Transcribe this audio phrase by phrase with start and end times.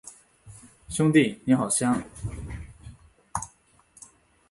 [0.89, 2.03] 兄弟，你好香